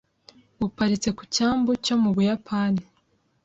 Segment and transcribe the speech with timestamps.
[0.59, 2.83] buparitse ku cyambu cyo mu Buyapani